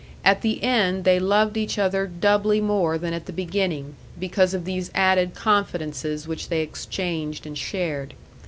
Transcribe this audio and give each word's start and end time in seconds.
At 0.25 0.41
the 0.41 0.63
end 0.63 1.03
they 1.03 1.19
loved 1.19 1.57
each 1.57 1.77
other 1.77 2.07
doubly 2.07 2.59
more 2.59 2.97
than 2.97 3.13
at 3.13 3.27
the 3.27 3.31
beginning, 3.31 3.93
because 4.19 4.55
of 4.55 4.65
these 4.65 4.89
added 4.95 5.35
confidences 5.35 6.27
which 6.27 6.49
they 6.49 6.61
exchanged 6.61 7.45
and 7.45 7.55
shared. 7.55 8.15